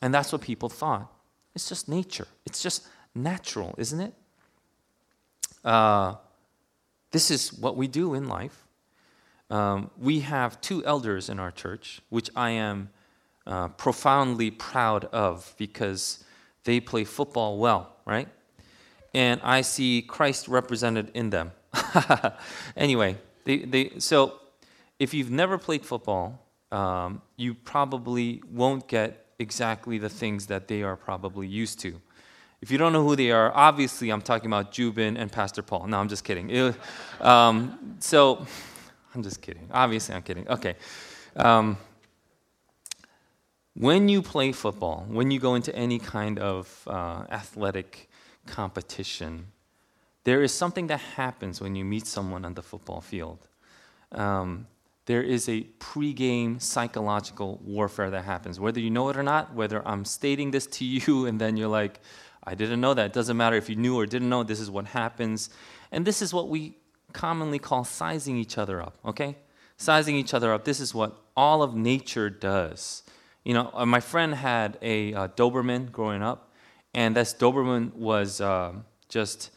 [0.00, 1.12] And that's what people thought.
[1.54, 2.28] It's just nature.
[2.46, 4.14] It's just natural, isn't it?
[5.64, 6.14] Uh,
[7.10, 8.64] this is what we do in life.
[9.50, 12.90] um, we have two elders in our church, which I am
[13.46, 16.22] uh, profoundly proud of because
[16.68, 18.28] they play football well, right?
[19.14, 21.52] And I see Christ represented in them.
[22.76, 24.38] anyway, they, they, so
[24.98, 30.82] if you've never played football, um, you probably won't get exactly the things that they
[30.82, 32.02] are probably used to.
[32.60, 35.86] If you don't know who they are, obviously I'm talking about Jubin and Pastor Paul.
[35.86, 36.48] No, I'm just kidding.
[37.22, 38.46] Um, so,
[39.14, 39.68] I'm just kidding.
[39.72, 40.46] Obviously, I'm kidding.
[40.48, 40.76] Okay.
[41.34, 41.78] Um,
[43.78, 48.10] when you play football, when you go into any kind of uh, athletic
[48.44, 49.46] competition,
[50.24, 53.46] there is something that happens when you meet someone on the football field.
[54.10, 54.66] Um,
[55.06, 59.54] there is a pre-game psychological warfare that happens, whether you know it or not.
[59.54, 62.00] Whether I'm stating this to you and then you're like,
[62.42, 64.42] "I didn't know that." It doesn't matter if you knew or didn't know.
[64.42, 65.50] This is what happens,
[65.92, 66.76] and this is what we
[67.12, 68.98] commonly call sizing each other up.
[69.04, 69.36] Okay,
[69.76, 70.64] sizing each other up.
[70.64, 73.04] This is what all of nature does.
[73.48, 76.52] You know, uh, my friend had a uh, Doberman growing up,
[76.92, 78.74] and this Doberman was uh,
[79.08, 79.52] just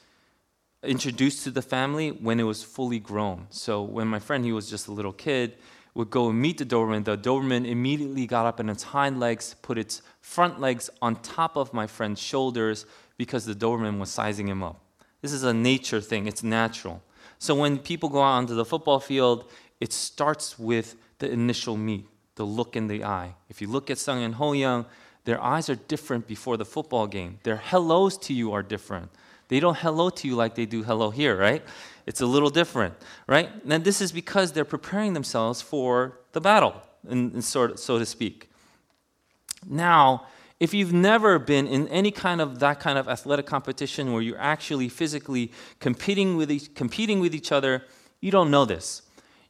[0.82, 3.48] introduced to the family when it was fully grown.
[3.50, 5.56] So when my friend, he was just a little kid,
[5.94, 9.58] would go and meet the Doberman, the Doberman immediately got up on its hind legs,
[9.62, 12.86] put its front legs on top of my friend's shoulders
[13.18, 14.80] because the Doberman was sizing him up.
[15.22, 17.04] This is a nature thing, it's natural.
[17.40, 22.08] So when people go out onto the football field, it starts with the initial meet
[22.42, 23.36] the look in the eye.
[23.50, 24.88] If you look at Sung and Ho Young,
[25.26, 27.38] their eyes are different before the football game.
[27.44, 29.12] Their hellos to you are different.
[29.50, 31.64] They don't hello to you like they do hello here, right?
[32.08, 32.96] It's a little different,
[33.28, 33.50] right?
[33.70, 36.74] And this is because they're preparing themselves for the battle,
[37.08, 38.50] in sort, so to speak.
[39.68, 40.26] Now,
[40.60, 44.42] if you've never been in any kind of that kind of athletic competition where you're
[44.42, 47.84] actually physically competing with each, competing with each other,
[48.20, 49.04] you don't know this.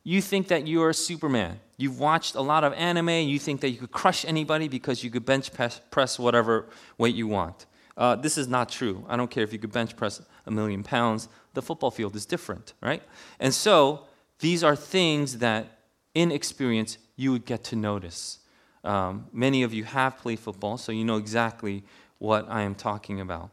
[0.04, 1.60] You think that you're Superman.
[1.78, 5.04] You've watched a lot of anime, and you think that you could crush anybody because
[5.04, 7.66] you could bench press whatever weight you want.
[7.98, 9.06] Uh, this is not true.
[9.08, 11.28] I don't care if you could bench press a million pounds.
[11.54, 13.04] The football field is different, right?
[13.40, 14.06] And so
[14.40, 15.80] these are things that,
[16.16, 18.40] in experience, you would get to notice.
[18.84, 21.84] Um, many of you have played football, so you know exactly
[22.18, 23.52] what I am talking about.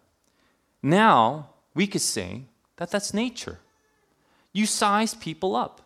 [0.82, 2.44] Now, we could say
[2.76, 3.59] that that's nature.
[4.53, 5.82] You size people up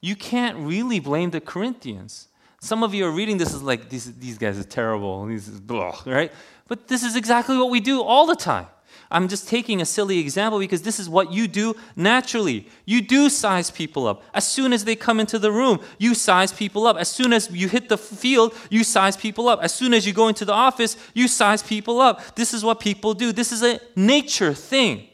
[0.00, 2.28] you can't really blame the Corinthians.
[2.60, 6.00] Some of you are reading this as like, these, these guys are terrible, these blah,
[6.06, 6.32] right?
[6.66, 8.66] But this is exactly what we do all the time.
[9.10, 12.68] I'm just taking a silly example because this is what you do naturally.
[12.84, 14.22] You do size people up.
[14.34, 16.98] As soon as they come into the room, you size people up.
[16.98, 19.62] As soon as you hit the field, you size people up.
[19.62, 22.36] As soon as you go into the office, you size people up.
[22.36, 23.32] This is what people do.
[23.32, 25.08] This is a nature thing.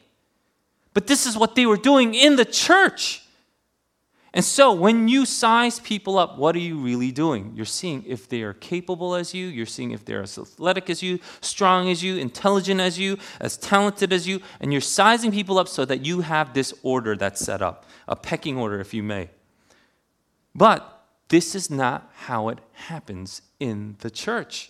[0.93, 3.24] But this is what they were doing in the church.
[4.35, 7.53] And so when you size people up, what are you really doing?
[7.55, 11.01] You're seeing if they are capable as you, you're seeing if they're as athletic as
[11.01, 15.57] you, strong as you, intelligent as you, as talented as you, and you're sizing people
[15.57, 19.01] up so that you have this order that's set up, a pecking order, if you
[19.01, 19.29] may.
[20.53, 24.69] But this is not how it happens in the church.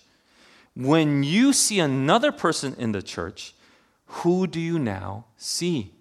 [0.76, 3.56] When you see another person in the church,
[4.06, 5.96] who do you now see?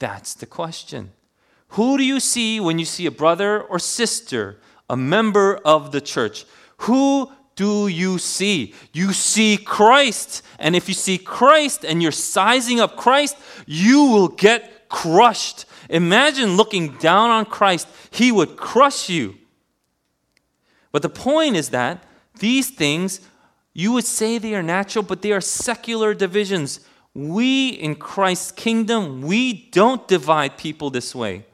[0.00, 1.12] That's the question.
[1.70, 4.58] Who do you see when you see a brother or sister,
[4.88, 6.46] a member of the church?
[6.78, 8.74] Who do you see?
[8.92, 10.42] You see Christ.
[10.58, 15.66] And if you see Christ and you're sizing up Christ, you will get crushed.
[15.90, 19.34] Imagine looking down on Christ, he would crush you.
[20.92, 22.02] But the point is that
[22.38, 23.20] these things,
[23.74, 26.80] you would say they are natural, but they are secular divisions.
[27.14, 31.44] We in Christ's kingdom, we don't divide people this way.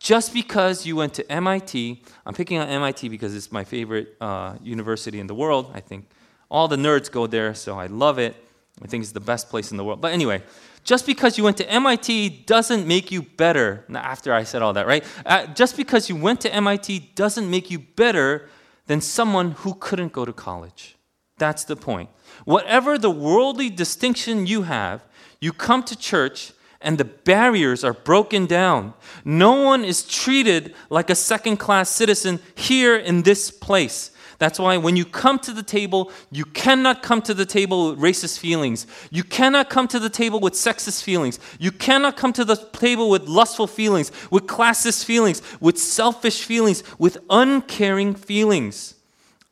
[0.00, 4.56] Just because you went to MIT, I'm picking on MIT because it's my favorite uh,
[4.62, 5.70] university in the world.
[5.74, 6.08] I think
[6.50, 8.34] all the nerds go there, so I love it.
[8.82, 10.00] I think it's the best place in the world.
[10.00, 10.42] But anyway,
[10.84, 13.84] just because you went to MIT doesn't make you better.
[13.94, 15.04] After I said all that, right?
[15.26, 18.48] Uh, just because you went to MIT doesn't make you better
[18.86, 20.96] than someone who couldn't go to college.
[21.36, 22.08] That's the point.
[22.46, 25.04] Whatever the worldly distinction you have,
[25.42, 28.94] you come to church and the barriers are broken down.
[29.24, 34.12] No one is treated like a second class citizen here in this place.
[34.38, 38.00] That's why when you come to the table, you cannot come to the table with
[38.00, 38.86] racist feelings.
[39.10, 41.38] You cannot come to the table with sexist feelings.
[41.58, 46.82] You cannot come to the table with lustful feelings, with classist feelings, with selfish feelings,
[46.98, 48.94] with uncaring feelings.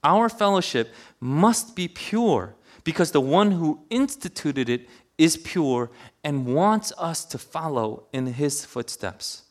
[0.02, 5.90] Our fellowship must be pure because the one who instituted it is pure
[6.28, 9.44] and wants us to follow in his footsteps.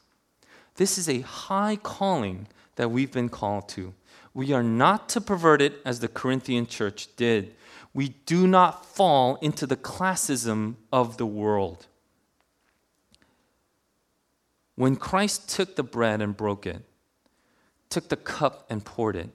[0.76, 3.96] This is a high calling that we've been called to.
[4.36, 7.56] We are not to pervert it as the Corinthian church did.
[7.96, 11.88] We do not fall into the classism of the world.
[14.76, 16.84] When Christ took the bread and broke it,
[17.90, 19.32] took the cup and poured it,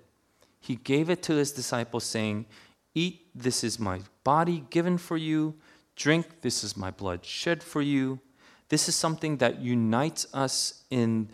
[0.61, 2.47] he gave it to his disciples, saying,
[2.95, 5.57] Eat, this is my body given for you.
[5.97, 8.21] Drink, this is my blood shed for you.
[8.69, 11.29] This is something that unites us in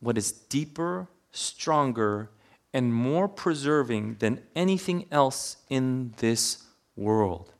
[0.00, 2.30] what is deeper, stronger,
[2.74, 6.64] and more preserving than anything else in this
[6.96, 7.52] world.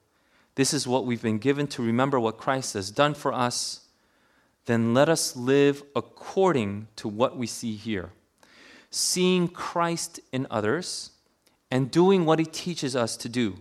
[0.55, 3.89] This is what we've been given to remember what Christ has done for us.
[4.67, 8.11] Then let us live according to what we see here.
[8.91, 11.13] Seeing Christ in others
[11.71, 13.59] and doing what he teaches us to do,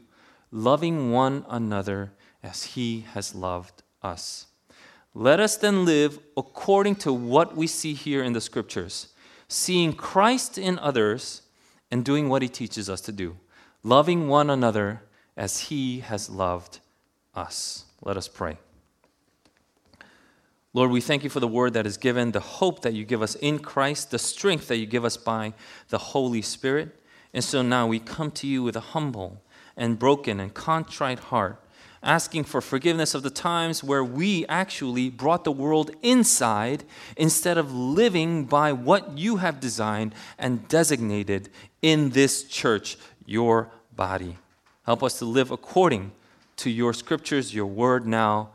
[0.52, 2.12] loving one another
[2.44, 4.48] as he has loved us.
[5.14, 9.10] Let us then live according to what we see here in the scriptures,
[9.48, 11.42] seeing Christ in others
[11.92, 13.38] and doing what he teaches us to do,
[13.84, 15.02] loving one another
[15.36, 16.80] as he has loved
[17.36, 17.86] us.
[18.02, 18.58] Let us pray.
[20.74, 23.22] Lord, we thank you for the word that is given, the hope that you give
[23.22, 25.54] us in Christ, the strength that you give us by
[25.90, 26.98] the Holy Spirit.
[27.34, 29.44] And so now we come to you with a humble
[29.76, 31.61] and broken and contrite heart,
[32.04, 36.84] asking for forgiveness of the times where we actually brought the world inside
[37.16, 41.50] instead of living by what you have designed and designated
[41.82, 44.38] in this church, your body.
[44.84, 46.12] Help us to live according
[46.58, 48.50] to your scriptures, your word now,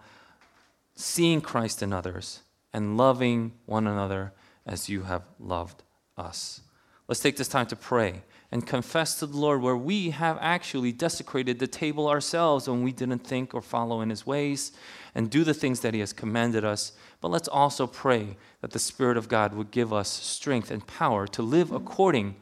[0.96, 2.40] seeing Christ in others
[2.72, 4.32] and loving one another
[4.66, 5.82] as you have loved
[6.16, 6.60] us.
[7.06, 8.22] Let's take this time to pray
[8.56, 12.90] and confess to the Lord where we have actually desecrated the table ourselves when we
[12.90, 14.72] didn't think or follow in His ways
[15.14, 16.92] and do the things that He has commanded us.
[17.20, 21.26] But let's also pray that the Spirit of God would give us strength and power
[21.26, 22.36] to live according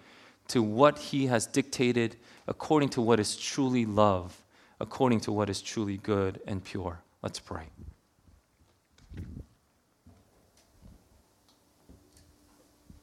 [0.47, 2.15] to what He has dictated,
[2.47, 4.41] according to what is truly love,
[4.79, 7.01] according to what is truly good and pure.
[7.25, 7.65] Let's pray.